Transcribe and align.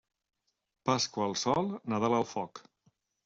Pasqua 0.89 1.27
al 1.27 1.37
sol, 1.43 1.69
Nadal 1.95 2.17
al 2.21 2.27
foc. 2.33 2.63